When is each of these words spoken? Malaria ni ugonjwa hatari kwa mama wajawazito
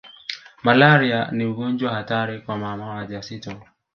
Malaria 0.63 1.31
ni 1.31 1.45
ugonjwa 1.45 1.93
hatari 1.93 2.41
kwa 2.41 2.57
mama 2.57 2.89
wajawazito 2.89 3.61